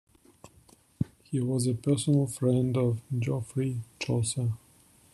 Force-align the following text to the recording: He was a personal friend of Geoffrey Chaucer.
He 1.25 1.39
was 1.41 1.67
a 1.67 1.75
personal 1.75 2.25
friend 2.25 2.75
of 2.75 3.01
Geoffrey 3.19 3.81
Chaucer. 3.99 4.53